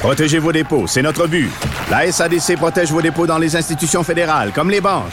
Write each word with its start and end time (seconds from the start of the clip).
Protégez 0.00 0.38
vos 0.38 0.50
dépôts, 0.50 0.86
c'est 0.86 1.02
notre 1.02 1.26
but. 1.26 1.50
La 1.90 2.10
SADC 2.10 2.56
protège 2.56 2.90
vos 2.90 3.02
dépôts 3.02 3.26
dans 3.26 3.36
les 3.36 3.54
institutions 3.54 4.02
fédérales, 4.02 4.50
comme 4.50 4.70
les 4.70 4.80
banques. 4.80 5.12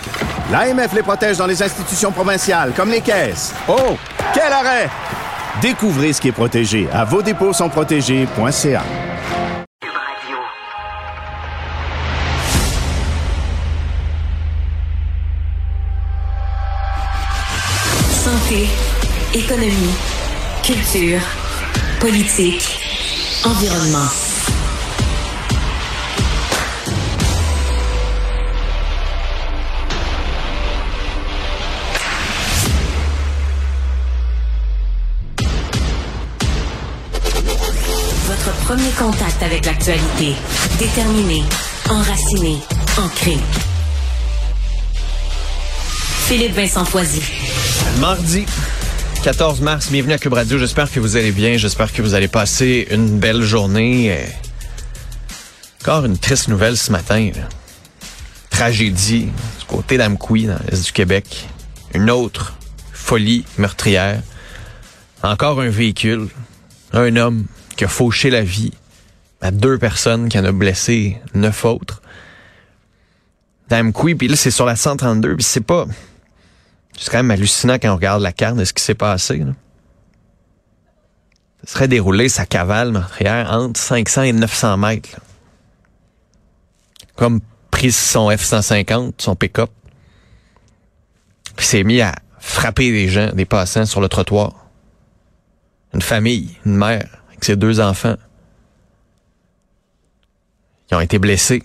L'AMF 0.49 0.93
les 0.93 1.03
protège 1.03 1.35
dans 1.35 1.45
les 1.45 1.61
institutions 1.61 2.09
provinciales, 2.09 2.71
comme 2.73 2.89
les 2.89 3.01
caisses. 3.01 3.53
Oh, 3.67 3.97
quel 4.33 4.51
arrêt! 4.53 4.89
Découvrez 5.61 6.13
ce 6.13 6.21
qui 6.21 6.29
est 6.29 6.31
protégé 6.31 6.87
à 6.93 7.03
vos 7.03 7.21
dépôts 7.21 7.51
sont 7.51 7.67
protégés.ca. 7.67 8.83
Santé, 18.23 18.67
économie, 19.33 19.95
culture, 20.63 21.19
politique, 21.99 22.79
environnement. 23.43 24.26
Premier 38.77 38.91
contact 38.91 39.41
avec 39.41 39.65
l'actualité. 39.65 40.35
Déterminé, 40.77 41.43
enraciné, 41.89 42.57
ancré. 42.97 43.37
Philippe 46.27 46.53
Vincent 46.53 46.85
Foisy. 46.85 47.21
Mardi 47.99 48.45
14 49.23 49.61
mars, 49.61 49.89
bienvenue 49.89 50.13
à 50.13 50.19
Cube 50.19 50.33
Radio. 50.33 50.59
J'espère 50.59 50.91
que 50.91 50.99
vous 50.99 51.15
allez 51.15 51.31
bien. 51.31 51.57
J'espère 51.57 51.91
que 51.91 52.03
vous 52.03 52.13
allez 52.13 52.27
passer 52.27 52.87
une 52.91 53.17
belle 53.17 53.41
journée. 53.41 54.15
Encore 55.81 56.05
une 56.05 56.17
triste 56.19 56.47
nouvelle 56.47 56.77
ce 56.77 56.91
matin. 56.91 57.31
Tragédie 58.51 59.29
du 59.59 59.65
côté 59.67 59.97
d'Amkoui, 59.97 60.45
dans 60.45 60.59
l'est 60.69 60.85
du 60.85 60.91
Québec. 60.91 61.47
Une 61.95 62.11
autre 62.11 62.53
folie 62.93 63.43
meurtrière. 63.57 64.21
Encore 65.23 65.61
un 65.61 65.69
véhicule. 65.69 66.27
Un 66.93 67.15
homme 67.15 67.45
qui 67.77 67.85
a 67.85 67.87
fauché 67.87 68.29
la 68.29 68.41
vie 68.41 68.73
à 69.39 69.51
deux 69.51 69.77
personnes, 69.77 70.27
qui 70.27 70.37
en 70.37 70.43
a 70.43 70.51
blessé 70.51 71.17
neuf 71.33 71.63
autres. 71.63 72.01
D'Amkoui, 73.69 74.15
puis 74.15 74.27
là, 74.27 74.35
c'est 74.35 74.51
sur 74.51 74.65
la 74.65 74.75
132, 74.75 75.35
puis 75.35 75.43
c'est 75.43 75.61
pas... 75.61 75.85
C'est 76.97 77.11
quand 77.11 77.17
même 77.17 77.31
hallucinant 77.31 77.75
quand 77.75 77.91
on 77.91 77.95
regarde 77.95 78.23
la 78.23 78.33
carte 78.33 78.57
de 78.57 78.65
ce 78.65 78.73
qui 78.73 78.83
s'est 78.83 78.95
passé. 78.95 79.37
Là. 79.37 79.53
Ça 81.63 81.73
serait 81.73 81.87
déroulé 81.87 82.27
sa 82.29 82.45
cavale 82.45 82.91
meurtrière 82.91 83.51
entre 83.51 83.79
500 83.79 84.23
et 84.23 84.33
900 84.33 84.77
mètres. 84.77 85.19
Comme 87.15 87.41
pris 87.69 87.91
son 87.91 88.31
F-150, 88.31 89.13
son 89.19 89.35
pick-up, 89.35 89.69
puis 91.55 91.65
s'est 91.65 91.83
mis 91.83 92.01
à 92.01 92.15
frapper 92.39 92.91
des 92.91 93.09
gens, 93.09 93.31
des 93.33 93.45
passants 93.45 93.85
sur 93.85 94.01
le 94.01 94.07
trottoir. 94.07 94.67
Une 95.93 96.01
famille, 96.01 96.55
une 96.65 96.77
mère 96.77 97.07
avec 97.41 97.57
deux 97.57 97.79
enfants. 97.79 98.15
Qui 100.87 100.95
ont 100.95 101.01
été 101.01 101.19
blessés. 101.19 101.63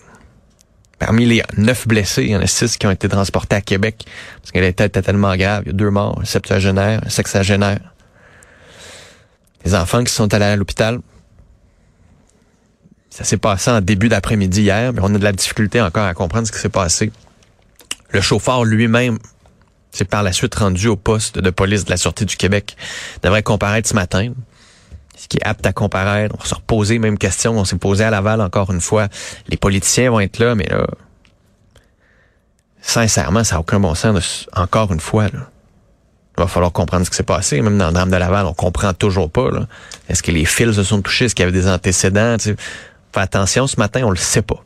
Parmi 0.99 1.25
les 1.25 1.43
neuf 1.57 1.87
blessés, 1.87 2.23
il 2.23 2.29
y 2.29 2.35
en 2.35 2.41
a 2.41 2.47
six 2.47 2.77
qui 2.77 2.87
ont 2.87 2.91
été 2.91 3.09
transportés 3.09 3.55
à 3.55 3.61
Québec 3.61 4.05
parce 4.41 4.51
que 4.51 4.59
l'état 4.59 4.85
était 4.85 5.01
tellement 5.01 5.35
grave. 5.35 5.63
Il 5.65 5.67
y 5.67 5.69
a 5.71 5.73
deux 5.73 5.89
morts, 5.89 6.19
un 6.21 6.25
septuagénaire, 6.25 7.01
un 7.05 7.09
sexagénaire. 7.09 7.93
Les 9.65 9.75
enfants 9.75 10.03
qui 10.03 10.13
sont 10.13 10.33
allés 10.33 10.45
à 10.45 10.55
l'hôpital. 10.55 10.99
Ça 13.09 13.23
s'est 13.23 13.37
passé 13.37 13.69
en 13.69 13.81
début 13.81 14.09
d'après-midi 14.09 14.63
hier, 14.63 14.91
mais 14.91 15.01
on 15.03 15.13
a 15.13 15.17
de 15.17 15.23
la 15.23 15.33
difficulté 15.33 15.81
encore 15.81 16.05
à 16.05 16.13
comprendre 16.13 16.47
ce 16.47 16.51
qui 16.51 16.59
s'est 16.59 16.69
passé. 16.69 17.11
Le 18.09 18.21
chauffeur 18.21 18.63
lui-même 18.63 19.19
s'est 19.91 20.05
par 20.05 20.23
la 20.23 20.33
suite 20.33 20.55
rendu 20.55 20.87
au 20.87 20.95
poste 20.95 21.37
de 21.37 21.49
police 21.49 21.85
de 21.85 21.91
la 21.91 21.97
Sûreté 21.97 22.25
du 22.25 22.35
Québec. 22.35 22.75
Il 23.17 23.21
devrait 23.25 23.43
comparaître 23.43 23.87
ce 23.87 23.93
matin. 23.93 24.33
Ce 25.15 25.27
qui 25.27 25.37
est 25.37 25.45
apte 25.45 25.65
à 25.65 25.73
comparaître. 25.73 26.35
On 26.37 26.41
va 26.41 26.49
se 26.49 26.55
reposer 26.55 26.99
même 26.99 27.17
question. 27.17 27.57
On 27.57 27.65
s'est 27.65 27.77
posé 27.77 28.03
à 28.03 28.09
Laval 28.09 28.41
encore 28.41 28.71
une 28.71 28.81
fois. 28.81 29.07
Les 29.47 29.57
politiciens 29.57 30.11
vont 30.11 30.19
être 30.19 30.39
là, 30.39 30.55
mais 30.55 30.65
là, 30.65 30.87
sincèrement, 32.81 33.43
ça 33.43 33.55
n'a 33.55 33.61
aucun 33.61 33.79
bon 33.79 33.95
sens. 33.95 34.13
de 34.13 34.59
encore 34.59 34.91
une 34.91 34.99
fois, 34.99 35.25
là. 35.25 35.49
Il 36.35 36.41
va 36.41 36.47
falloir 36.47 36.71
comprendre 36.71 37.05
ce 37.05 37.11
qui 37.11 37.15
s'est 37.15 37.23
passé. 37.23 37.61
Même 37.61 37.77
dans 37.77 37.87
le 37.87 37.93
drame 37.93 38.09
de 38.09 38.15
Laval, 38.15 38.47
on 38.47 38.53
comprend 38.53 38.91
toujours 38.93 39.29
pas. 39.29 39.49
Est-ce 40.09 40.23
que 40.23 40.31
les 40.31 40.45
fils 40.45 40.75
se 40.75 40.83
sont 40.83 41.01
touchés? 41.01 41.25
Est-ce 41.25 41.35
qu'il 41.35 41.43
y 41.43 41.47
avait 41.47 41.57
des 41.57 41.67
antécédents? 41.69 42.37
Fais 42.39 42.55
attention, 43.13 43.67
ce 43.67 43.77
matin, 43.77 44.01
on 44.03 44.09
le 44.09 44.15
sait 44.17 44.41
pas. 44.41 44.63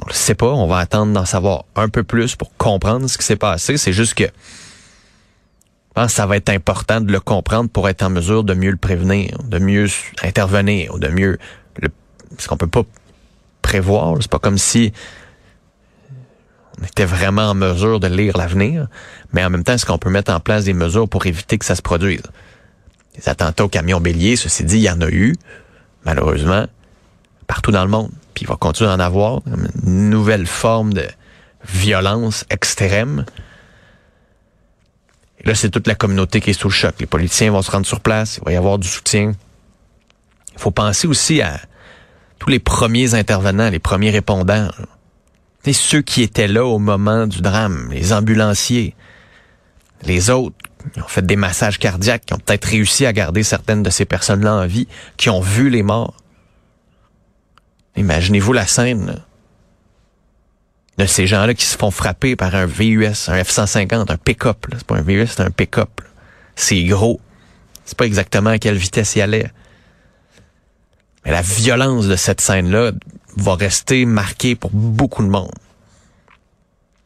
On 0.00 0.06
le 0.06 0.14
sait 0.14 0.34
pas. 0.34 0.46
On 0.46 0.66
va 0.66 0.78
attendre 0.78 1.12
d'en 1.12 1.26
savoir 1.26 1.64
un 1.76 1.90
peu 1.90 2.02
plus 2.02 2.34
pour 2.34 2.56
comprendre 2.56 3.06
ce 3.08 3.18
qui 3.18 3.24
s'est 3.26 3.36
passé. 3.36 3.76
C'est 3.76 3.92
juste 3.92 4.14
que 4.14 4.24
ça 6.06 6.26
va 6.26 6.36
être 6.36 6.50
important 6.50 7.00
de 7.00 7.10
le 7.10 7.18
comprendre 7.18 7.68
pour 7.70 7.88
être 7.88 8.02
en 8.02 8.10
mesure 8.10 8.44
de 8.44 8.54
mieux 8.54 8.70
le 8.70 8.76
prévenir, 8.76 9.38
de 9.42 9.58
mieux 9.58 9.86
intervenir, 10.22 10.98
de 10.98 11.08
mieux 11.08 11.38
le, 11.80 11.88
parce 12.30 12.46
qu'on 12.46 12.56
peut 12.56 12.68
pas 12.68 12.84
prévoir. 13.62 14.16
C'est 14.20 14.30
pas 14.30 14.38
comme 14.38 14.58
si 14.58 14.92
on 16.80 16.84
était 16.84 17.04
vraiment 17.04 17.50
en 17.50 17.54
mesure 17.54 17.98
de 17.98 18.06
lire 18.06 18.36
l'avenir, 18.36 18.86
mais 19.32 19.44
en 19.44 19.50
même 19.50 19.64
temps, 19.64 19.72
est-ce 19.72 19.86
qu'on 19.86 19.98
peut 19.98 20.10
mettre 20.10 20.32
en 20.32 20.40
place 20.40 20.64
des 20.64 20.74
mesures 20.74 21.08
pour 21.08 21.26
éviter 21.26 21.58
que 21.58 21.64
ça 21.64 21.74
se 21.74 21.82
produise? 21.82 22.22
Les 23.16 23.28
attentats 23.28 23.64
au 23.64 23.68
camion 23.68 24.00
bélier, 24.00 24.36
ceci 24.36 24.62
dit, 24.62 24.76
il 24.76 24.82
y 24.82 24.90
en 24.90 25.00
a 25.00 25.08
eu, 25.08 25.34
malheureusement, 26.04 26.66
partout 27.48 27.72
dans 27.72 27.82
le 27.82 27.90
monde. 27.90 28.10
Puis 28.34 28.44
il 28.44 28.48
va 28.48 28.54
continuer 28.54 28.90
d'en 28.90 29.00
avoir 29.00 29.40
une 29.84 30.10
nouvelle 30.10 30.46
forme 30.46 30.92
de 30.94 31.04
violence 31.68 32.44
extrême. 32.50 33.24
Et 35.40 35.48
là, 35.48 35.54
c'est 35.54 35.70
toute 35.70 35.86
la 35.86 35.94
communauté 35.94 36.40
qui 36.40 36.50
est 36.50 36.54
sous 36.54 36.68
le 36.68 36.72
choc. 36.72 36.94
Les 36.98 37.06
politiciens 37.06 37.52
vont 37.52 37.62
se 37.62 37.70
rendre 37.70 37.86
sur 37.86 38.00
place, 38.00 38.38
il 38.38 38.44
va 38.44 38.52
y 38.52 38.56
avoir 38.56 38.78
du 38.78 38.88
soutien. 38.88 39.32
Il 40.54 40.60
faut 40.60 40.70
penser 40.70 41.06
aussi 41.06 41.40
à 41.40 41.60
tous 42.38 42.50
les 42.50 42.58
premiers 42.58 43.14
intervenants, 43.14 43.70
les 43.70 43.78
premiers 43.78 44.10
répondants. 44.10 44.70
Sais, 45.64 45.72
ceux 45.72 46.02
qui 46.02 46.22
étaient 46.22 46.48
là 46.48 46.64
au 46.64 46.78
moment 46.78 47.26
du 47.26 47.40
drame, 47.40 47.90
les 47.92 48.12
ambulanciers, 48.12 48.94
les 50.02 50.30
autres 50.30 50.56
qui 50.92 51.00
ont 51.00 51.08
fait 51.08 51.26
des 51.26 51.36
massages 51.36 51.78
cardiaques, 51.78 52.26
qui 52.26 52.34
ont 52.34 52.38
peut-être 52.38 52.66
réussi 52.66 53.06
à 53.06 53.12
garder 53.12 53.42
certaines 53.42 53.82
de 53.82 53.90
ces 53.90 54.04
personnes-là 54.04 54.54
en 54.54 54.66
vie, 54.66 54.88
qui 55.16 55.28
ont 55.30 55.40
vu 55.40 55.70
les 55.70 55.82
morts. 55.82 56.16
Imaginez-vous 57.96 58.52
la 58.52 58.66
scène 58.66 59.06
là, 59.06 59.14
de 60.98 61.06
ces 61.06 61.26
gens-là 61.26 61.54
qui 61.54 61.64
se 61.64 61.76
font 61.78 61.90
frapper 61.90 62.34
par 62.34 62.54
un 62.54 62.66
VUS, 62.66 63.28
un 63.28 63.40
F-150, 63.40 64.10
un 64.12 64.16
pick-up. 64.16 64.66
C'est 64.72 64.84
pas 64.84 64.96
un 64.96 65.02
VUS, 65.02 65.26
c'est 65.28 65.42
un 65.42 65.50
pick-up. 65.50 66.00
C'est 66.56 66.82
gros. 66.84 67.20
C'est 67.84 67.96
pas 67.96 68.06
exactement 68.06 68.50
à 68.50 68.58
quelle 68.58 68.76
vitesse 68.76 69.14
il 69.14 69.22
allait. 69.22 69.50
Mais 71.24 71.30
la 71.30 71.42
violence 71.42 72.06
de 72.06 72.16
cette 72.16 72.40
scène-là 72.40 72.92
va 73.36 73.54
rester 73.54 74.04
marquée 74.06 74.56
pour 74.56 74.70
beaucoup 74.70 75.22
de 75.22 75.28
monde. 75.28 75.52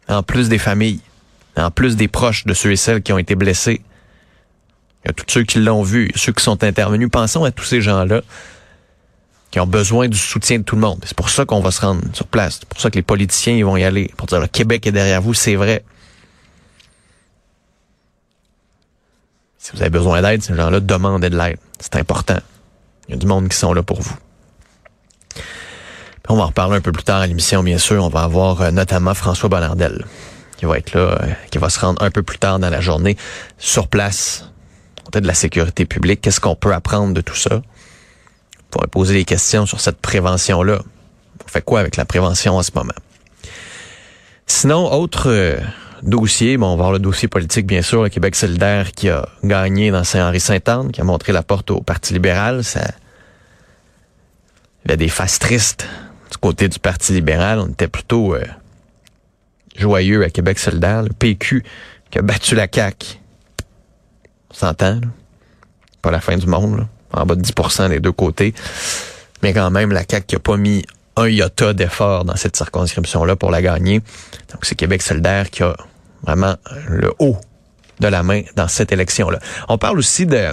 En 0.08 0.22
plus 0.22 0.48
des 0.48 0.58
familles, 0.58 1.00
en 1.56 1.70
plus 1.70 1.96
des 1.96 2.08
proches 2.08 2.46
de 2.46 2.54
ceux 2.54 2.72
et 2.72 2.76
celles 2.76 3.02
qui 3.02 3.12
ont 3.12 3.18
été 3.18 3.34
blessés. 3.34 3.82
Il 5.04 5.08
y 5.08 5.10
a 5.10 5.12
tous 5.12 5.26
ceux 5.28 5.42
qui 5.42 5.58
l'ont 5.58 5.82
vu, 5.82 6.10
ceux 6.14 6.32
qui 6.32 6.42
sont 6.42 6.64
intervenus. 6.64 7.10
Pensons 7.10 7.44
à 7.44 7.50
tous 7.50 7.64
ces 7.64 7.82
gens-là 7.82 8.22
qui 9.52 9.60
ont 9.60 9.66
besoin 9.66 10.08
du 10.08 10.18
soutien 10.18 10.58
de 10.58 10.64
tout 10.64 10.74
le 10.74 10.80
monde. 10.80 10.98
C'est 11.04 11.16
pour 11.16 11.30
ça 11.30 11.44
qu'on 11.44 11.60
va 11.60 11.70
se 11.70 11.82
rendre 11.82 12.02
sur 12.14 12.26
place. 12.26 12.56
C'est 12.60 12.68
pour 12.68 12.80
ça 12.80 12.90
que 12.90 12.96
les 12.96 13.02
politiciens 13.02 13.54
ils 13.54 13.64
vont 13.64 13.76
y 13.76 13.84
aller. 13.84 14.10
Pour 14.16 14.26
dire 14.26 14.40
le 14.40 14.48
Québec 14.48 14.86
est 14.86 14.92
derrière 14.92 15.22
vous, 15.22 15.34
c'est 15.34 15.54
vrai. 15.54 15.84
Si 19.58 19.70
vous 19.74 19.82
avez 19.82 19.90
besoin 19.90 20.22
d'aide, 20.22 20.42
ces 20.42 20.56
gens-là, 20.56 20.80
demandez 20.80 21.30
de 21.30 21.36
l'aide. 21.36 21.58
C'est 21.78 21.96
important. 21.96 22.38
Il 23.06 23.12
y 23.12 23.14
a 23.14 23.18
du 23.18 23.26
monde 23.26 23.48
qui 23.48 23.56
sont 23.56 23.72
là 23.72 23.82
pour 23.82 24.00
vous. 24.00 24.16
On 26.28 26.36
va 26.36 26.44
en 26.44 26.46
reparler 26.46 26.76
un 26.76 26.80
peu 26.80 26.92
plus 26.92 27.02
tard 27.02 27.20
à 27.20 27.26
l'émission, 27.26 27.62
bien 27.62 27.76
sûr. 27.76 28.02
On 28.02 28.08
va 28.08 28.22
avoir 28.22 28.62
euh, 28.62 28.70
notamment 28.70 29.12
François 29.12 29.50
Bonnardel 29.50 30.06
qui 30.56 30.64
va 30.64 30.78
être 30.78 30.94
là, 30.94 31.00
euh, 31.00 31.26
qui 31.50 31.58
va 31.58 31.68
se 31.68 31.78
rendre 31.78 32.02
un 32.02 32.10
peu 32.10 32.22
plus 32.22 32.38
tard 32.38 32.58
dans 32.58 32.70
la 32.70 32.80
journée 32.80 33.18
sur 33.58 33.86
place. 33.86 34.48
Peut-être 35.10 35.24
de 35.24 35.28
la 35.28 35.34
sécurité 35.34 35.84
publique. 35.84 36.22
Qu'est-ce 36.22 36.40
qu'on 36.40 36.56
peut 36.56 36.72
apprendre 36.72 37.12
de 37.12 37.20
tout 37.20 37.34
ça? 37.34 37.60
Pourrait 38.72 38.88
poser 38.88 39.14
des 39.14 39.24
questions 39.24 39.66
sur 39.66 39.80
cette 39.80 39.98
prévention-là. 39.98 40.80
On 41.44 41.48
fait 41.48 41.62
quoi 41.62 41.80
avec 41.80 41.96
la 41.96 42.04
prévention 42.04 42.56
en 42.56 42.62
ce 42.62 42.70
moment? 42.74 42.94
Sinon, 44.46 44.90
autre 44.92 45.30
euh, 45.30 45.58
dossier, 46.02 46.56
bon, 46.56 46.66
on 46.68 46.70
va 46.70 46.76
voir 46.76 46.92
le 46.92 46.98
dossier 46.98 47.28
politique, 47.28 47.66
bien 47.66 47.82
sûr, 47.82 48.02
le 48.02 48.08
Québec 48.08 48.34
solidaire 48.34 48.92
qui 48.92 49.10
a 49.10 49.28
gagné 49.44 49.90
dans 49.90 50.04
Saint-Henri-Sainte-Anne, 50.04 50.90
qui 50.90 51.00
a 51.00 51.04
montré 51.04 51.32
la 51.32 51.42
porte 51.42 51.70
au 51.70 51.80
Parti 51.80 52.14
libéral. 52.14 52.64
Ça... 52.64 52.80
Il 54.84 54.90
y 54.90 54.92
avait 54.92 54.96
des 54.96 55.08
faces 55.08 55.38
tristes 55.38 55.86
du 56.30 56.38
côté 56.38 56.68
du 56.68 56.78
Parti 56.78 57.12
libéral. 57.12 57.60
On 57.60 57.68
était 57.68 57.88
plutôt 57.88 58.34
euh, 58.34 58.44
joyeux 59.76 60.24
à 60.24 60.30
Québec 60.30 60.58
solidaire. 60.58 61.02
Le 61.02 61.10
PQ 61.10 61.62
qui 62.10 62.18
a 62.18 62.22
battu 62.22 62.54
la 62.54 62.66
CAQ. 62.72 63.18
On 64.50 64.54
s'entend, 64.54 65.00
Pas 66.00 66.10
la 66.10 66.20
fin 66.20 66.36
du 66.36 66.46
monde, 66.46 66.78
là. 66.78 66.88
En 67.12 67.26
bas 67.26 67.34
de 67.34 67.42
10% 67.42 67.88
des 67.88 68.00
deux 68.00 68.12
côtés. 68.12 68.54
Mais 69.42 69.52
quand 69.52 69.70
même, 69.70 69.92
la 69.92 70.04
CAQ 70.08 70.26
qui 70.26 70.36
a 70.36 70.38
pas 70.38 70.56
mis 70.56 70.84
un 71.16 71.28
iota 71.28 71.72
d'effort 71.72 72.24
dans 72.24 72.36
cette 72.36 72.56
circonscription-là 72.56 73.36
pour 73.36 73.50
la 73.50 73.60
gagner. 73.60 74.00
Donc, 74.50 74.64
c'est 74.64 74.74
Québec 74.74 75.02
solidaire 75.02 75.50
qui 75.50 75.62
a 75.62 75.76
vraiment 76.22 76.56
le 76.88 77.12
haut 77.18 77.36
de 78.00 78.08
la 78.08 78.22
main 78.22 78.42
dans 78.56 78.68
cette 78.68 78.92
élection-là. 78.92 79.38
On 79.68 79.78
parle 79.78 79.98
aussi 79.98 80.26
de 80.26 80.48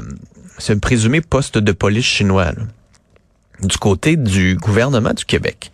ce 0.57 0.73
présumé 0.73 1.21
poste 1.21 1.57
de 1.57 1.71
police 1.71 2.05
chinois 2.05 2.51
du 3.61 3.77
côté 3.77 4.17
du 4.17 4.55
gouvernement 4.55 5.13
du 5.13 5.25
Québec. 5.25 5.71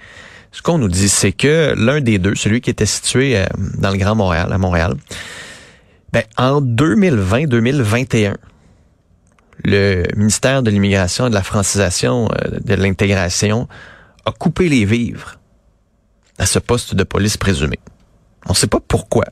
Ce 0.52 0.62
qu'on 0.62 0.78
nous 0.78 0.88
dit, 0.88 1.10
c'est 1.10 1.34
que 1.34 1.74
l'un 1.78 2.00
des 2.00 2.18
deux, 2.18 2.36
celui 2.36 2.62
qui 2.62 2.70
était 2.70 2.86
situé 2.86 3.38
euh, 3.38 3.46
dans 3.78 3.92
le 3.92 3.98
Grand 3.98 4.16
Montréal, 4.16 4.54
à 4.54 4.58
Montréal, 4.58 4.96
ben, 6.14 6.24
en 6.38 6.62
2020-2021, 6.62 8.36
le 9.64 10.04
ministère 10.16 10.64
de 10.64 10.70
l'Immigration 10.70 11.30
de 11.30 11.34
la 11.34 11.44
francisation, 11.44 12.30
euh, 12.32 12.60
de 12.64 12.74
l'intégration, 12.76 13.68
a 14.26 14.32
coupé 14.32 14.70
les 14.70 14.86
vivres 14.86 15.40
à 16.38 16.46
ce 16.46 16.60
poste 16.60 16.96
de 16.96 17.04
police 17.04 17.38
présumé. 17.38 17.80
On 18.46 18.52
ne 18.52 18.56
sait 18.56 18.68
pas 18.68 18.80
pourquoi. 18.86 19.26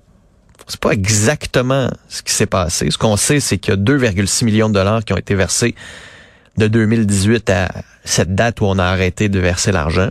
On 0.59 0.65
ne 0.67 0.71
sait 0.71 0.77
pas 0.77 0.91
exactement 0.91 1.89
ce 2.07 2.21
qui 2.21 2.31
s'est 2.33 2.45
passé. 2.45 2.89
Ce 2.89 2.97
qu'on 2.97 3.17
sait, 3.17 3.39
c'est 3.39 3.57
qu'il 3.57 3.73
y 3.73 3.77
a 3.77 3.79
2,6 3.79 4.45
millions 4.45 4.69
de 4.69 4.73
dollars 4.73 5.03
qui 5.03 5.13
ont 5.13 5.17
été 5.17 5.35
versés 5.35 5.75
de 6.57 6.67
2018 6.67 7.49
à 7.49 7.71
cette 8.05 8.33
date 8.35 8.61
où 8.61 8.65
on 8.65 8.79
a 8.79 8.85
arrêté 8.85 9.27
de 9.27 9.39
verser 9.39 9.71
l'argent. 9.71 10.09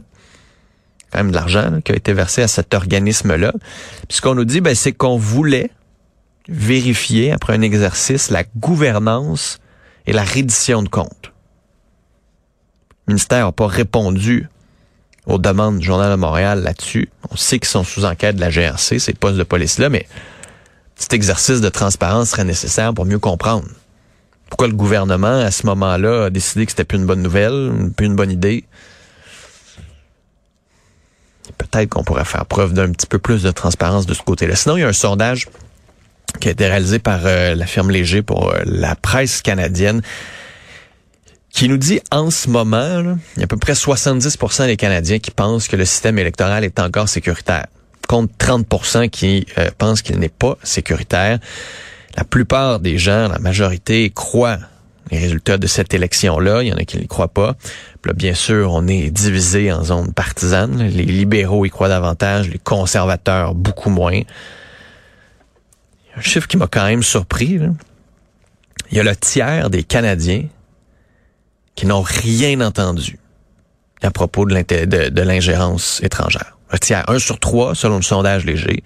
Quand 1.10 1.18
même 1.18 1.30
de 1.30 1.36
l'argent 1.36 1.80
qui 1.82 1.92
a 1.92 1.96
été 1.96 2.12
versé 2.12 2.42
à 2.42 2.48
cet 2.48 2.74
organisme-là. 2.74 3.52
Puis 4.08 4.16
ce 4.16 4.20
qu'on 4.20 4.34
nous 4.34 4.44
dit, 4.44 4.60
ben, 4.60 4.74
c'est 4.74 4.92
qu'on 4.92 5.16
voulait 5.16 5.70
vérifier, 6.48 7.32
après 7.32 7.54
un 7.54 7.62
exercice, 7.62 8.30
la 8.30 8.44
gouvernance 8.56 9.58
et 10.06 10.12
la 10.12 10.24
reddition 10.24 10.82
de 10.82 10.88
comptes. 10.88 11.32
Le 13.06 13.14
ministère 13.14 13.46
n'a 13.46 13.52
pas 13.52 13.66
répondu 13.66 14.48
aux 15.26 15.38
demandes 15.38 15.78
du 15.78 15.86
Journal 15.86 16.10
de 16.10 16.16
Montréal 16.16 16.62
là-dessus. 16.62 17.08
On 17.30 17.36
sait 17.36 17.58
qu'ils 17.58 17.68
sont 17.68 17.84
sous 17.84 18.04
enquête 18.04 18.36
de 18.36 18.40
la 18.40 18.50
GRC, 18.50 18.98
ces 18.98 19.12
postes 19.12 19.36
de 19.38 19.44
police-là, 19.44 19.88
mais 19.88 20.06
cet 20.96 21.12
exercice 21.12 21.60
de 21.60 21.68
transparence 21.68 22.30
serait 22.30 22.44
nécessaire 22.44 22.94
pour 22.94 23.04
mieux 23.04 23.18
comprendre 23.18 23.68
pourquoi 24.52 24.68
le 24.68 24.74
gouvernement, 24.74 25.40
à 25.40 25.50
ce 25.50 25.64
moment-là, 25.64 26.26
a 26.26 26.30
décidé 26.30 26.66
que 26.66 26.72
c'était 26.72 26.84
plus 26.84 26.98
une 26.98 27.06
bonne 27.06 27.22
nouvelle, 27.22 27.90
plus 27.96 28.04
une 28.04 28.16
bonne 28.16 28.30
idée. 28.30 28.64
Peut-être 31.56 31.88
qu'on 31.88 32.04
pourrait 32.04 32.26
faire 32.26 32.44
preuve 32.44 32.74
d'un 32.74 32.92
petit 32.92 33.06
peu 33.06 33.18
plus 33.18 33.42
de 33.42 33.50
transparence 33.50 34.04
de 34.04 34.12
ce 34.12 34.20
côté-là. 34.20 34.54
Sinon, 34.54 34.76
il 34.76 34.80
y 34.80 34.84
a 34.84 34.88
un 34.88 34.92
sondage 34.92 35.48
qui 36.42 36.48
a 36.48 36.50
été 36.50 36.66
réalisé 36.66 36.98
par 36.98 37.20
euh, 37.24 37.54
la 37.54 37.66
firme 37.66 37.92
Léger 37.92 38.20
pour 38.20 38.50
euh, 38.50 38.62
la 38.64 38.96
presse 38.96 39.42
canadienne 39.42 40.02
qui 41.50 41.68
nous 41.68 41.76
dit 41.76 42.00
en 42.10 42.30
ce 42.30 42.50
moment, 42.50 43.16
il 43.36 43.38
y 43.38 43.42
a 43.42 43.44
à 43.44 43.46
peu 43.46 43.56
près 43.56 43.74
70% 43.74 44.66
des 44.66 44.76
Canadiens 44.76 45.20
qui 45.20 45.30
pensent 45.30 45.68
que 45.68 45.76
le 45.76 45.84
système 45.84 46.18
électoral 46.18 46.64
est 46.64 46.80
encore 46.80 47.08
sécuritaire, 47.08 47.66
contre 48.08 48.32
30% 48.38 49.08
qui 49.08 49.46
euh, 49.56 49.70
pensent 49.78 50.02
qu'il 50.02 50.18
n'est 50.18 50.28
pas 50.28 50.58
sécuritaire. 50.64 51.38
La 52.16 52.24
plupart 52.24 52.80
des 52.80 52.98
gens, 52.98 53.28
la 53.28 53.38
majorité, 53.38 54.10
croient 54.10 54.58
les 55.12 55.18
résultats 55.18 55.58
de 55.58 55.68
cette 55.68 55.94
élection-là. 55.94 56.62
Il 56.62 56.70
y 56.70 56.72
en 56.72 56.76
a 56.76 56.84
qui 56.84 56.98
ne 56.98 57.06
croient 57.06 57.28
pas. 57.28 57.54
là, 58.04 58.12
bien 58.14 58.34
sûr, 58.34 58.72
on 58.72 58.88
est 58.88 59.10
divisé 59.10 59.70
en 59.72 59.84
zones 59.84 60.12
partisanes. 60.12 60.82
Les 60.82 61.04
libéraux 61.04 61.64
y 61.66 61.70
croient 61.70 61.88
davantage, 61.88 62.48
les 62.48 62.58
conservateurs 62.58 63.54
beaucoup 63.54 63.90
moins. 63.90 64.22
Chiffre 66.24 66.46
qui 66.46 66.56
m'a 66.56 66.66
quand 66.66 66.84
même 66.84 67.02
surpris. 67.02 67.60
Il 68.90 68.96
y 68.96 69.00
a 69.00 69.02
le 69.02 69.16
tiers 69.16 69.70
des 69.70 69.82
Canadiens 69.82 70.44
qui 71.74 71.86
n'ont 71.86 72.02
rien 72.02 72.60
entendu 72.60 73.18
à 74.02 74.10
propos 74.10 74.44
de 74.44 75.22
l'ingérence 75.22 76.00
étrangère. 76.02 76.56
Un 76.70 76.78
tiers, 76.78 77.08
un 77.08 77.18
sur 77.18 77.38
trois, 77.38 77.74
selon 77.74 77.96
le 77.96 78.02
sondage 78.02 78.44
léger. 78.44 78.82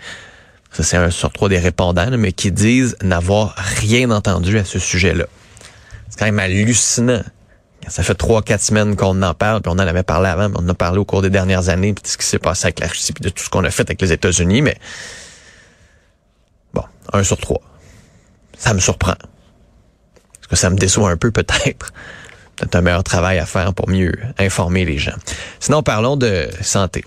Ça, 0.73 0.83
c'est 0.83 0.97
un 0.97 1.11
sur 1.11 1.33
trois 1.33 1.49
des 1.49 1.59
répondants, 1.59 2.11
mais 2.19 2.33
qui 2.33 2.53
disent 2.53 2.97
n'avoir 3.03 3.55
rien 3.57 4.11
entendu 4.11 4.59
à 4.59 4.65
ce 4.65 4.79
sujet-là. 4.79 5.25
C'est 6.09 6.19
quand 6.19 6.27
même 6.27 6.39
hallucinant. 6.39 7.23
Ça 7.89 8.03
fait 8.03 8.15
trois, 8.15 8.43
quatre 8.43 8.63
semaines 8.63 8.97
qu'on 8.97 9.23
en 9.23 9.33
parle, 9.33 9.63
puis 9.63 9.71
on 9.71 9.77
en 9.77 9.79
avait 9.79 10.03
parlé 10.03 10.29
avant, 10.29 10.49
mais 10.49 10.57
on 10.59 10.65
en 10.65 10.71
a 10.71 10.75
parlé 10.75 10.99
au 10.99 11.05
cours 11.05 11.23
des 11.23 11.31
dernières 11.31 11.69
années, 11.69 11.95
puis 11.95 12.03
de 12.03 12.09
ce 12.09 12.19
qui 12.19 12.27
s'est 12.27 12.41
passé 12.41 12.67
avec 12.67 12.81
la 12.81 12.89
Russie, 12.89 13.13
puis 13.13 13.23
de 13.23 13.29
tout 13.29 13.45
ce 13.45 13.49
qu'on 13.49 13.65
a 13.65 13.71
fait 13.71 13.89
avec 13.89 14.03
les 14.03 14.13
États-Unis, 14.13 14.61
mais 14.61 14.77
un 17.13 17.23
sur 17.23 17.39
trois. 17.39 17.61
Ça 18.57 18.75
me 18.75 18.81
surprend. 18.81 19.13
Est-ce 19.13 20.49
que 20.49 20.57
ça 20.57 20.71
me 20.71 20.77
déçoit 20.77 21.11
un 21.11 21.17
peu 21.17 21.31
peut-être? 21.31 21.93
peut-être 22.57 22.75
un 22.75 22.81
meilleur 22.81 23.05
travail 23.05 23.39
à 23.39 23.47
faire 23.47 23.75
pour 23.75 23.89
mieux 23.89 24.13
informer 24.39 24.85
les 24.85 24.99
gens. 24.99 25.17
Sinon, 25.61 25.83
parlons 25.83 26.17
de 26.17 26.49
santé. 26.63 27.05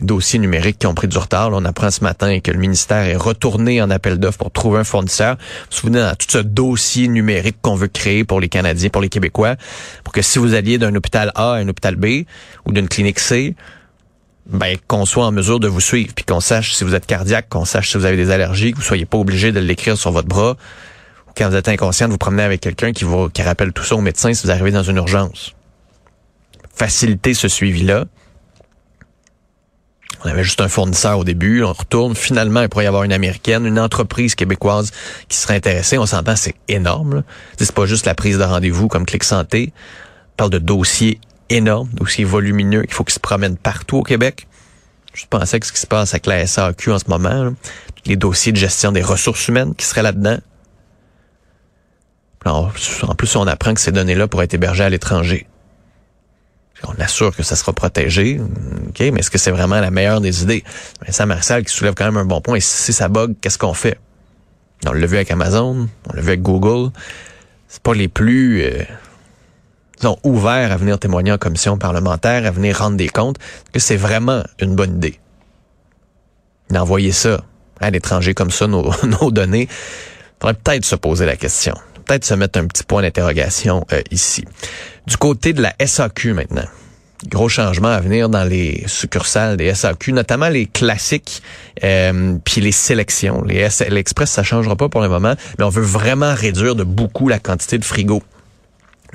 dossiers 0.00 0.38
numériques 0.38 0.78
qui 0.78 0.86
ont 0.86 0.94
pris 0.94 1.08
du 1.08 1.18
retard. 1.18 1.50
on 1.52 1.64
apprend 1.64 1.90
ce 1.90 2.04
matin 2.04 2.38
que 2.38 2.52
le 2.52 2.58
ministère 2.58 3.04
est 3.04 3.16
retourné 3.16 3.82
en 3.82 3.90
appel 3.90 4.18
d'offres 4.18 4.38
pour 4.38 4.52
trouver 4.52 4.78
un 4.78 4.84
fournisseur. 4.84 5.36
Vous 5.36 5.42
vous 5.70 5.76
souvenez, 5.76 6.00
dans 6.00 6.14
tout 6.14 6.26
ce 6.28 6.38
dossier 6.38 7.08
numérique 7.08 7.56
qu'on 7.60 7.74
veut 7.74 7.88
créer 7.88 8.24
pour 8.24 8.38
les 8.38 8.48
Canadiens, 8.48 8.90
pour 8.90 9.02
les 9.02 9.08
Québécois, 9.08 9.56
pour 10.04 10.12
que 10.12 10.22
si 10.22 10.38
vous 10.38 10.54
alliez 10.54 10.78
d'un 10.78 10.94
hôpital 10.94 11.32
A 11.34 11.54
à 11.54 11.56
un 11.56 11.68
hôpital 11.68 11.96
B 11.96 12.24
ou 12.64 12.72
d'une 12.72 12.88
clinique 12.88 13.18
C, 13.18 13.56
ben, 14.48 14.76
qu'on 14.86 15.04
soit 15.04 15.26
en 15.26 15.32
mesure 15.32 15.60
de 15.60 15.68
vous 15.68 15.80
suivre, 15.80 16.12
puis 16.14 16.24
qu'on 16.24 16.40
sache 16.40 16.74
si 16.74 16.84
vous 16.84 16.94
êtes 16.94 17.06
cardiaque, 17.06 17.48
qu'on 17.48 17.64
sache 17.64 17.90
si 17.90 17.98
vous 17.98 18.06
avez 18.06 18.16
des 18.16 18.30
allergies, 18.30 18.72
que 18.72 18.78
vous 18.78 18.82
soyez 18.82 19.04
pas 19.04 19.18
obligé 19.18 19.52
de 19.52 19.60
l'écrire 19.60 19.96
sur 19.96 20.10
votre 20.10 20.28
bras, 20.28 20.56
quand 21.36 21.48
vous 21.48 21.56
êtes 21.56 21.68
inconscient, 21.68 22.08
vous 22.08 22.18
promenez 22.18 22.42
avec 22.42 22.60
quelqu'un 22.60 22.92
qui 22.92 23.04
vous 23.04 23.28
qui 23.28 23.42
rappelle 23.42 23.72
tout 23.72 23.84
ça 23.84 23.94
au 23.94 24.00
médecin 24.00 24.32
si 24.32 24.44
vous 24.44 24.50
arrivez 24.50 24.72
dans 24.72 24.82
une 24.82 24.96
urgence. 24.96 25.54
Faciliter 26.74 27.34
ce 27.34 27.46
suivi-là. 27.46 28.06
On 30.24 30.28
avait 30.28 30.42
juste 30.42 30.60
un 30.60 30.68
fournisseur 30.68 31.18
au 31.18 31.24
début, 31.24 31.62
on 31.62 31.72
retourne. 31.72 32.16
Finalement, 32.16 32.62
il 32.62 32.68
pourrait 32.68 32.84
y 32.84 32.88
avoir 32.88 33.04
une 33.04 33.12
américaine, 33.12 33.66
une 33.66 33.78
entreprise 33.78 34.34
québécoise 34.34 34.90
qui 35.28 35.36
serait 35.36 35.54
intéressée. 35.54 35.96
On 35.96 36.06
s'entend, 36.06 36.34
c'est 36.34 36.56
énorme. 36.66 37.22
C'est 37.56 37.70
pas 37.70 37.86
juste 37.86 38.04
la 38.04 38.16
prise 38.16 38.38
de 38.38 38.42
rendez-vous 38.42 38.88
comme 38.88 39.06
Clic 39.06 39.22
Santé. 39.22 39.72
On 40.32 40.36
parle 40.36 40.50
de 40.50 40.58
dossiers 40.58 41.20
énormes, 41.50 41.88
dossiers 41.92 42.24
volumineux 42.24 42.82
qu'il 42.82 42.94
faut 42.94 43.04
qu'ils 43.04 43.14
se 43.14 43.20
promènent 43.20 43.56
partout 43.56 43.98
au 43.98 44.02
Québec. 44.02 44.46
Je 45.14 45.24
pensais 45.28 45.58
que 45.58 45.66
ce 45.66 45.72
qui 45.72 45.80
se 45.80 45.86
passe 45.86 46.14
avec 46.14 46.26
la 46.26 46.46
SAQ 46.46 46.92
en 46.92 46.98
ce 46.98 47.08
moment, 47.08 47.52
les 48.06 48.16
dossiers 48.16 48.52
de 48.52 48.56
gestion 48.56 48.92
des 48.92 49.02
ressources 49.02 49.48
humaines 49.48 49.74
qui 49.74 49.86
seraient 49.86 50.02
là-dedans. 50.02 50.38
En 52.44 53.14
plus, 53.14 53.36
on 53.36 53.46
apprend 53.46 53.74
que 53.74 53.80
ces 53.80 53.92
données-là 53.92 54.26
pourraient 54.26 54.46
être 54.46 54.54
hébergées 54.54 54.84
à 54.84 54.88
l'étranger. 54.88 55.46
On 56.84 56.94
assure 57.00 57.34
que 57.34 57.42
ça 57.42 57.56
sera 57.56 57.72
protégé. 57.72 58.40
Mais 58.98 59.08
est-ce 59.20 59.30
que 59.30 59.38
c'est 59.38 59.50
vraiment 59.50 59.80
la 59.80 59.90
meilleure 59.90 60.20
des 60.20 60.42
idées? 60.42 60.64
ça 61.08 61.26
Marcel 61.26 61.64
qui 61.64 61.74
soulève 61.74 61.94
quand 61.94 62.04
même 62.04 62.16
un 62.16 62.24
bon 62.24 62.40
point. 62.40 62.56
Et 62.56 62.60
si 62.60 62.92
ça 62.92 63.08
bug, 63.08 63.34
qu'est-ce 63.40 63.58
qu'on 63.58 63.74
fait? 63.74 63.98
On 64.86 64.92
l'a 64.92 65.06
vu 65.06 65.16
avec 65.16 65.30
Amazon, 65.30 65.88
on 66.08 66.12
l'a 66.14 66.22
vu 66.22 66.28
avec 66.28 66.42
Google. 66.42 66.92
C'est 67.66 67.82
pas 67.82 67.94
les 67.94 68.08
plus 68.08 68.62
euh, 68.62 68.84
disons, 70.00 70.18
ouverts 70.22 70.72
à 70.72 70.76
venir 70.76 70.98
témoigner 70.98 71.32
en 71.32 71.38
commission 71.38 71.78
parlementaire, 71.78 72.46
à 72.46 72.50
venir 72.50 72.78
rendre 72.78 72.96
des 72.96 73.08
comptes, 73.08 73.38
que 73.72 73.80
c'est 73.80 73.96
vraiment 73.96 74.42
une 74.60 74.74
bonne 74.74 74.96
idée. 74.96 75.18
D'envoyer 76.70 77.12
ça 77.12 77.42
à 77.80 77.90
l'étranger 77.90 78.34
comme 78.34 78.50
ça, 78.50 78.66
nos, 78.66 78.90
nos 79.20 79.30
données. 79.30 79.68
Faudrait 80.40 80.54
peut-être 80.54 80.84
se 80.84 80.96
poser 80.96 81.26
la 81.26 81.36
question 81.36 81.74
peut-être 82.08 82.24
se 82.24 82.34
mettre 82.34 82.58
un 82.58 82.66
petit 82.66 82.82
point 82.82 83.02
d'interrogation 83.02 83.84
euh, 83.92 84.00
ici. 84.10 84.44
Du 85.06 85.16
côté 85.16 85.52
de 85.52 85.62
la 85.62 85.74
SAQ 85.84 86.32
maintenant. 86.32 86.66
Gros 87.28 87.48
changement 87.48 87.88
à 87.88 88.00
venir 88.00 88.28
dans 88.28 88.44
les 88.44 88.84
succursales 88.86 89.56
des 89.56 89.74
SAQ, 89.74 90.12
notamment 90.12 90.48
les 90.48 90.66
classiques 90.66 91.42
euh, 91.82 92.38
puis 92.44 92.60
les 92.60 92.72
sélections. 92.72 93.42
Les 93.42 93.68
L'Express, 93.90 94.30
ça 94.30 94.42
changera 94.42 94.76
pas 94.76 94.88
pour 94.88 95.00
le 95.00 95.08
moment, 95.08 95.34
mais 95.58 95.64
on 95.64 95.68
veut 95.68 95.82
vraiment 95.82 96.32
réduire 96.32 96.76
de 96.76 96.84
beaucoup 96.84 97.28
la 97.28 97.40
quantité 97.40 97.76
de 97.76 97.84
frigos. 97.84 98.22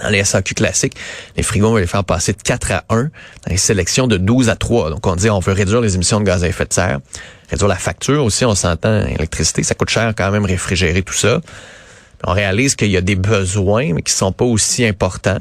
Dans 0.02 0.10
les 0.10 0.24
SAQ 0.24 0.56
classiques, 0.56 0.96
les 1.38 1.44
frigos, 1.44 1.68
on 1.68 1.74
va 1.74 1.80
les 1.80 1.88
faire 1.88 2.04
passer 2.04 2.34
de 2.34 2.42
4 2.42 2.72
à 2.72 2.84
1. 2.90 3.04
Dans 3.04 3.10
les 3.48 3.58
sélections, 3.58 4.08
de 4.08 4.18
12 4.18 4.50
à 4.50 4.56
3. 4.56 4.90
Donc, 4.90 5.06
on 5.06 5.16
dit 5.16 5.30
on 5.30 5.40
veut 5.40 5.54
réduire 5.54 5.82
les 5.82 5.96
émissions 5.96 6.20
de 6.20 6.26
gaz 6.26 6.44
à 6.44 6.48
effet 6.48 6.66
de 6.66 6.74
serre. 6.74 7.00
Réduire 7.50 7.68
la 7.68 7.76
facture 7.76 8.24
aussi, 8.24 8.44
on 8.46 8.56
s'entend, 8.56 9.06
électricité, 9.06 9.62
ça 9.64 9.76
coûte 9.76 9.90
cher 9.90 10.14
quand 10.18 10.32
même 10.32 10.46
réfrigérer 10.46 11.04
tout 11.04 11.14
ça 11.14 11.40
on 12.26 12.32
réalise 12.32 12.76
qu'il 12.76 12.90
y 12.90 12.98
a 12.98 13.02
des 13.02 13.16
besoins, 13.16 13.94
mais 13.94 14.02
qui 14.02 14.14
sont 14.14 14.32
pas 14.32 14.46
aussi 14.46 14.86
importants. 14.86 15.40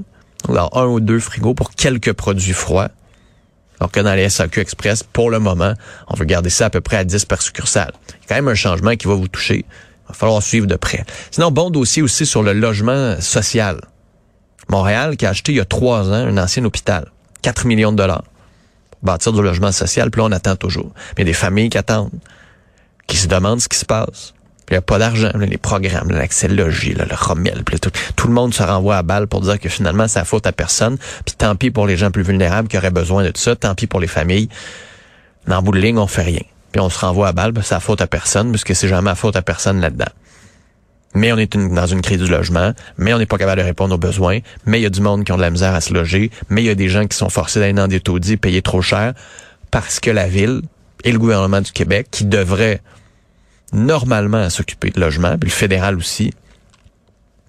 Alors, 0.49 0.76
un 0.76 0.87
ou 0.87 1.00
deux 1.00 1.21
frigos 1.21 1.54
pour 1.54 1.71
quelques 1.71 2.12
produits 2.12 2.52
froids. 2.52 2.88
Alors 3.78 3.90
que 3.90 4.00
dans 4.00 4.14
les 4.14 4.28
SAQ 4.28 4.61
Express, 4.61 5.02
pour 5.02 5.30
le 5.30 5.38
moment, 5.38 5.75
on 6.09 6.14
veut 6.14 6.25
garder 6.25 6.50
ça 6.50 6.66
à 6.66 6.71
peu 6.71 6.80
près 6.80 6.97
à 6.97 7.04
10 7.04 7.25
par 7.25 7.42
succursale. 7.42 7.92
Il 8.09 8.12
y 8.12 8.25
a 8.25 8.28
quand 8.28 8.35
même 8.35 8.49
un 8.49 8.54
changement 8.54 8.97
qui 8.97 9.06
va 9.06 9.14
vous 9.14 9.28
toucher. 9.28 9.64
Il 9.64 10.09
va 10.09 10.14
falloir 10.14 10.42
suivre 10.42 10.66
de 10.66 10.76
près. 10.76 11.04
Sinon, 11.30 11.50
bon 11.50 11.71
dossier 11.71 12.02
aussi 12.02 12.26
sur 12.26 12.42
le 12.42 12.52
logement 12.52 13.21
social. 13.21 13.80
Montréal 14.69 15.16
qui 15.16 15.26
a 15.26 15.31
acheté 15.31 15.52
il 15.52 15.57
y 15.57 15.61
a 15.61 15.64
trois 15.64 16.09
ans 16.11 16.26
un 16.26 16.38
ancien 16.38 16.64
hôpital. 16.64 17.07
4 17.42 17.66
millions 17.66 17.92
de 17.92 17.97
dollars. 17.97 18.25
Pour 18.90 19.00
bâtir 19.02 19.33
du 19.33 19.42
logement 19.42 19.73
social, 19.73 20.11
puis 20.11 20.21
là, 20.21 20.26
on 20.28 20.33
attend 20.33 20.57
toujours. 20.57 20.92
Mais 21.19 21.25
des 21.25 21.33
familles 21.33 21.71
qui 21.71 21.78
attendent, 21.78 22.11
qui 23.07 23.16
se 23.16 23.26
demandent 23.26 23.61
ce 23.61 23.69
qui 23.69 23.78
se 23.78 23.85
passe. 23.85 24.35
Puis 24.64 24.75
il 24.75 24.75
n'y 24.75 24.78
a 24.78 24.83
pas 24.83 24.99
d'argent, 24.99 25.33
les 25.37 25.59
programmes, 25.59 26.11
l'accès 26.11 26.47
logis, 26.47 26.95
le 26.95 27.04
Rommel, 27.11 27.64
tout, 27.64 27.90
tout 28.14 28.28
le 28.28 28.33
monde 28.33 28.54
se 28.54 28.62
renvoie 28.62 28.97
à 28.97 29.02
balle 29.02 29.26
pour 29.26 29.40
dire 29.40 29.59
que 29.59 29.69
finalement, 29.69 30.07
c'est 30.07 30.21
la 30.21 30.25
faute 30.25 30.47
à 30.47 30.52
personne. 30.52 30.99
Puis 31.25 31.35
tant 31.37 31.57
pis 31.57 31.73
pour 31.73 31.87
les 31.87 31.97
gens 31.97 32.12
plus 32.12 32.23
vulnérables 32.23 32.69
qui 32.69 32.76
auraient 32.76 32.92
besoin 32.92 33.25
de 33.25 33.31
tout 33.31 33.40
ça, 33.40 33.57
tant 33.57 33.75
pis 33.75 33.88
pour 33.88 33.99
les 33.99 34.07
familles. 34.07 34.49
Dans 35.49 35.57
le 35.57 35.62
bout 35.62 35.73
de 35.73 35.81
ligne, 35.81 35.99
on 35.99 36.07
fait 36.07 36.23
rien. 36.23 36.42
Puis 36.71 36.81
on 36.81 36.88
se 36.88 36.99
renvoie 37.00 37.28
à 37.28 37.33
balle, 37.33 37.52
c'est 37.62 37.75
la 37.75 37.81
faute 37.81 38.00
à 38.00 38.07
personne, 38.07 38.50
puisque 38.50 38.76
c'est 38.76 38.88
jamais 38.88 39.11
la 39.11 39.16
faute 39.16 39.35
à 39.35 39.42
personne 39.42 39.81
là-dedans 39.81 40.07
mais 41.14 41.33
on 41.33 41.38
est 41.38 41.57
dans 41.57 41.87
une 41.87 42.00
crise 42.00 42.19
du 42.19 42.31
logement, 42.31 42.73
mais 42.97 43.12
on 43.14 43.19
n'est 43.19 43.26
pas 43.26 43.38
capable 43.38 43.61
de 43.61 43.66
répondre 43.66 43.95
aux 43.95 43.99
besoins, 43.99 44.38
mais 44.64 44.81
il 44.81 44.83
y 44.83 44.87
a 44.87 44.90
du 44.90 45.00
monde 45.00 45.25
qui 45.25 45.33
ont 45.33 45.37
de 45.37 45.42
la 45.42 45.50
misère 45.50 45.75
à 45.75 45.81
se 45.81 45.92
loger, 45.92 46.31
mais 46.49 46.62
il 46.62 46.66
y 46.66 46.71
a 46.71 46.75
des 46.75 46.88
gens 46.88 47.07
qui 47.07 47.16
sont 47.16 47.28
forcés 47.28 47.61
d'aller 47.61 47.73
dans 47.73 47.88
des 47.88 48.00
taudis, 48.00 48.37
payer 48.37 48.62
trop 48.62 48.83
cher, 48.83 49.12
parce 49.71 50.00
que 50.00 50.11
la 50.11 50.26
ville 50.26 50.62
et 51.04 51.12
le 51.12 51.19
gouvernement 51.19 51.61
du 51.61 51.73
Québec, 51.73 52.09
qui 52.11 52.25
devraient 52.25 52.81
normalement 53.73 54.49
s'occuper 54.50 54.90
de 54.90 55.00
logement, 55.00 55.37
puis 55.38 55.50
le 55.50 55.54
fédéral 55.54 55.97
aussi, 55.97 56.33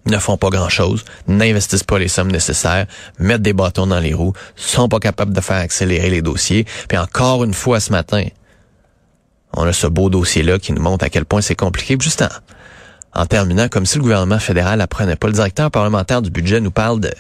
ne 0.06 0.18
font 0.18 0.38
pas 0.38 0.50
grand-chose, 0.50 1.06
n'investissent 1.28 1.84
pas 1.84 1.98
les 2.00 2.08
sommes 2.08 2.32
nécessaires, 2.32 2.88
mettent 3.20 3.42
des 3.42 3.54
bâtons 3.54 3.88
dans 3.88 4.00
les 4.00 4.14
roues, 4.14 4.34
sont 4.56 4.90
pas 4.90 5.00
capables 5.00 5.34
de 5.34 5.42
faire 5.42 5.58
accélérer 5.58 6.10
les 6.10 6.22
dossiers. 6.22 6.66
Puis 6.90 6.98
encore 6.98 7.44
une 7.44 7.54
fois 7.54 7.80
ce 7.80 7.92
matin, 7.92 8.26
on 9.54 9.64
a 9.64 9.74
ce 9.74 9.88
beau 9.88 10.10
dossier-là 10.10 10.60
qui 10.60 10.74
nous 10.74 10.82
montre 10.82 11.06
à 11.06 11.10
quel 11.10 11.26
point 11.26 11.42
c'est 11.42 11.56
compliqué. 11.56 11.96
Juste 12.00 12.22
en, 12.22 12.28
en 13.16 13.26
terminant, 13.26 13.68
comme 13.68 13.86
si 13.86 13.98
le 13.98 14.04
gouvernement 14.04 14.40
fédéral 14.40 14.82
apprenait 14.82 15.16
pas. 15.16 15.28
Le 15.28 15.34
directeur 15.34 15.70
parlementaire 15.72 16.22
du 16.22 16.32
budget 16.32 16.60
nous 16.60 16.72
parle 16.72 17.00
de 17.00 17.12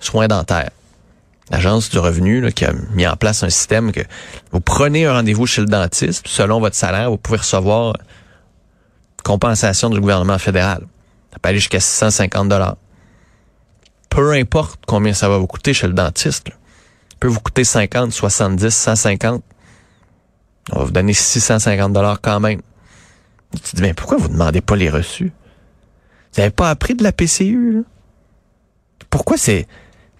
soins 0.00 0.28
dentaires. 0.28 0.70
L'Agence 1.50 1.88
du 1.88 1.98
revenu 1.98 2.52
qui 2.52 2.66
a 2.66 2.72
mis 2.92 3.06
en 3.06 3.16
place 3.16 3.42
un 3.42 3.48
système 3.48 3.90
que 3.90 4.02
vous 4.52 4.60
prenez 4.60 5.06
un 5.06 5.14
rendez-vous 5.14 5.46
chez 5.46 5.62
le 5.62 5.66
dentiste, 5.66 6.28
selon 6.28 6.60
votre 6.60 6.76
salaire, 6.76 7.10
vous 7.10 7.16
pouvez 7.16 7.38
recevoir 7.38 7.94
compensation 9.24 9.88
du 9.88 10.00
gouvernement 10.00 10.38
fédéral. 10.38 10.86
Ça 11.32 11.38
peut 11.38 11.48
aller 11.48 11.58
jusqu'à 11.58 11.80
650 11.80 12.48
dollars. 12.48 12.76
Peu 14.10 14.32
importe 14.32 14.80
combien 14.86 15.14
ça 15.14 15.28
va 15.28 15.38
vous 15.38 15.46
coûter 15.46 15.72
chez 15.72 15.86
le 15.86 15.92
dentiste. 15.94 16.48
Ça 16.48 17.16
peut 17.20 17.28
vous 17.28 17.40
coûter 17.40 17.64
50, 17.64 18.12
70, 18.12 18.70
150. 18.70 19.42
On 20.72 20.78
va 20.78 20.84
vous 20.84 20.90
donner 20.90 21.14
650 21.14 21.92
dollars 21.92 22.20
quand 22.20 22.40
même. 22.40 22.60
Tu 23.54 23.60
te 23.60 23.76
dis, 23.76 23.82
mais 23.82 23.94
pourquoi 23.94 24.18
vous 24.18 24.28
demandez 24.28 24.60
pas 24.60 24.76
les 24.76 24.90
reçus? 24.90 25.32
Vous 26.34 26.40
n'avez 26.40 26.50
pas 26.50 26.70
appris 26.70 26.94
de 26.94 27.02
la 27.02 27.12
PCU, 27.12 27.72
là? 27.72 27.80
Pourquoi 29.10 29.36
c'est... 29.36 29.66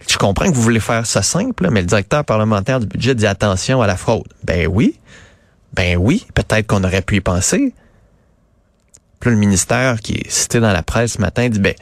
Je 0.09 0.17
comprends 0.17 0.47
que 0.47 0.55
vous 0.55 0.63
voulez 0.63 0.81
faire 0.81 1.05
ça 1.07 1.23
simple, 1.23 1.69
mais 1.71 1.81
le 1.81 1.87
directeur 1.87 2.25
parlementaire 2.25 2.81
du 2.81 2.87
budget 2.87 3.15
dit 3.15 3.27
attention 3.27 3.83
à 3.83 3.87
la 3.87 3.97
fraude. 3.97 4.29
Ben 4.45 4.67
oui. 4.67 4.99
Ben 5.75 5.99
oui. 5.99 6.27
Peut-être 6.35 6.67
qu'on 6.67 6.85
aurait 6.85 7.03
pu 7.03 7.17
y 7.17 7.21
penser. 7.21 7.75
Puis 9.21 9.31
le 9.31 9.37
ministère 9.37 10.01
qui 10.01 10.15
est 10.15 10.31
cité 10.31 10.61
dans 10.61 10.73
la 10.73 10.83
presse 10.83 11.15
ce 11.15 11.21
matin 11.21 11.49
dit, 11.49 11.59
ben, 11.59 11.75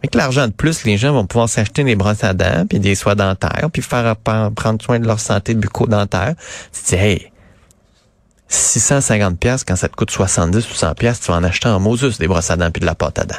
avec 0.00 0.14
l'argent 0.14 0.46
de 0.46 0.52
plus, 0.52 0.84
les 0.84 0.98
gens 0.98 1.12
vont 1.12 1.26
pouvoir 1.26 1.48
s'acheter 1.48 1.84
des 1.84 1.96
brosses 1.96 2.24
à 2.24 2.34
dents, 2.34 2.66
puis 2.68 2.78
des 2.78 2.94
soins 2.94 3.14
dentaires, 3.14 3.68
puis 3.72 3.82
faire 3.82 4.16
prendre 4.16 4.82
soin 4.82 4.98
de 4.98 5.06
leur 5.06 5.20
santé 5.20 5.54
bucco-dentaire. 5.54 6.34
Tu 6.72 6.80
dis, 6.88 6.94
hey, 6.96 7.32
650 8.48 9.38
pièces 9.38 9.64
quand 9.64 9.76
ça 9.76 9.88
te 9.88 9.96
coûte 9.96 10.10
70 10.10 10.70
ou 10.70 10.74
100 10.74 10.94
pièces, 10.94 11.20
tu 11.20 11.32
vas 11.32 11.38
en 11.38 11.44
acheter 11.44 11.68
en 11.68 11.80
Moses 11.80 12.18
des 12.18 12.28
brosses 12.28 12.50
à 12.50 12.56
dents 12.56 12.70
puis 12.70 12.80
de 12.80 12.86
la 12.86 12.94
pâte 12.94 13.18
à 13.18 13.24
dents. 13.24 13.34